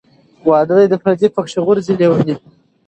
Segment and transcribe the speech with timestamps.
[0.23, 2.35] ـ واده دى د پرديي کې غورځي لېوني.